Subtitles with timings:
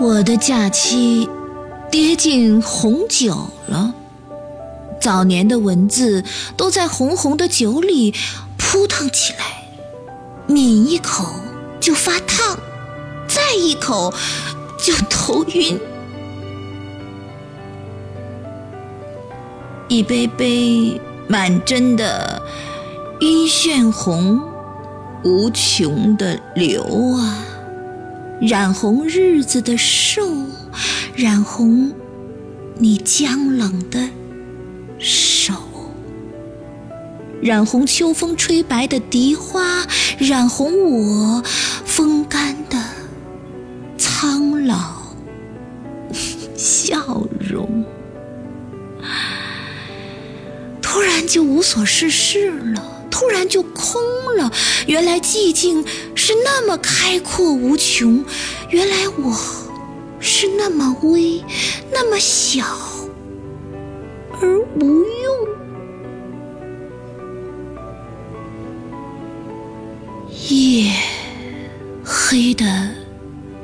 [0.00, 1.28] 我的假期
[1.90, 3.92] 跌进红酒了，
[5.00, 6.22] 早年的文字
[6.56, 8.14] 都在红红的酒里
[8.56, 9.64] 扑腾起来，
[10.46, 11.26] 抿一口
[11.80, 12.56] 就发烫，
[13.26, 14.14] 再一口
[14.78, 15.80] 就头晕。
[19.88, 22.40] 一杯杯满斟的
[23.20, 24.40] 晕眩红，
[25.24, 26.84] 无穷的流
[27.16, 27.44] 啊，
[28.40, 30.22] 染红日子的瘦，
[31.16, 31.92] 染红
[32.76, 33.98] 你僵冷的
[35.00, 35.54] 手，
[37.42, 39.84] 染红秋风吹白的荻花，
[40.18, 41.42] 染红我
[41.84, 42.80] 风干的
[43.96, 45.02] 苍老
[46.56, 47.84] 笑容。
[50.80, 54.00] 突然就无所事事了，突然就空
[54.36, 54.50] 了。
[54.86, 55.84] 原来寂静
[56.28, 58.22] 是那么开阔无穷，
[58.68, 59.34] 原来我
[60.20, 61.42] 是那么微，
[61.90, 62.62] 那么小
[64.38, 65.48] 而无用。
[70.50, 70.92] 夜
[72.04, 72.90] 黑的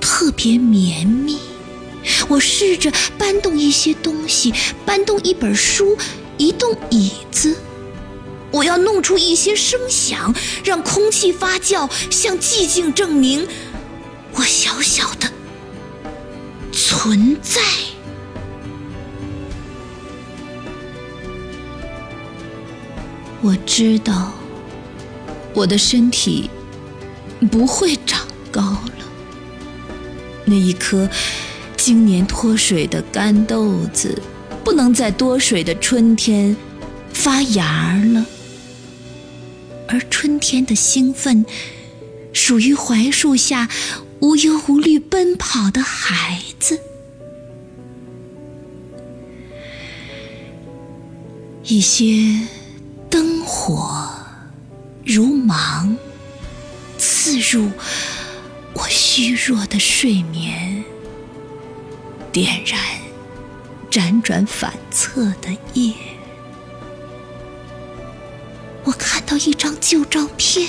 [0.00, 1.36] 特别绵密，
[2.30, 4.54] 我试着搬动一些东西，
[4.86, 5.98] 搬动一本书。
[6.38, 7.54] 移动椅子，
[8.54, 10.32] 我要弄出一些声响，
[10.64, 13.48] 让空气发酵，向寂静证明
[14.32, 15.28] 我小小的
[16.70, 17.60] 存在。
[23.42, 24.32] 我知道
[25.52, 26.48] 我的身体
[27.50, 28.20] 不会长
[28.52, 29.04] 高了，
[30.44, 31.10] 那一颗
[31.76, 34.16] 今年脱水的干豆子。
[34.62, 36.56] 不能在多水的春天
[37.12, 38.24] 发芽了，
[39.88, 41.44] 而春天的兴奋
[42.32, 43.68] 属于槐树下
[44.20, 46.80] 无忧无虑奔跑的孩子。
[51.64, 52.46] 一些
[53.08, 54.08] 灯火
[55.04, 55.96] 如芒
[56.98, 57.70] 刺入
[58.74, 60.84] 我虚弱的睡眠，
[62.32, 62.78] 点燃。
[63.90, 65.94] 辗转反侧的夜，
[68.84, 70.68] 我看到一张旧照片，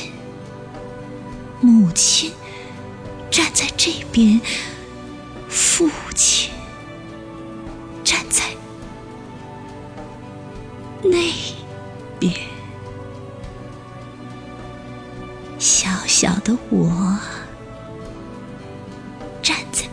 [1.59, 2.31] 母亲
[3.29, 4.39] 站在这边，
[5.49, 6.49] 父亲
[8.05, 8.43] 站在
[11.03, 11.19] 那
[12.17, 12.33] 边，
[15.59, 17.19] 小小的我
[19.43, 19.83] 站在。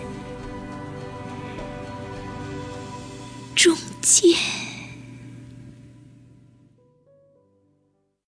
[3.57, 4.62] 中间。